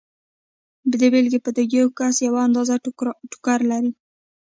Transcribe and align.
د 0.91 1.01
بېلګې 1.13 1.39
په 1.45 1.51
توګه 1.55 1.75
یو 1.81 1.87
کس 1.97 2.15
یوه 2.27 2.39
اندازه 2.47 2.75
ټوکر 3.31 3.59
لري 3.71 3.91